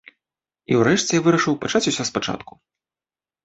[0.73, 2.53] І ўрэшце я вырашыў пачаць усё спачатку.